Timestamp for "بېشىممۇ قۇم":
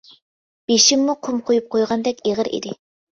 0.69-1.37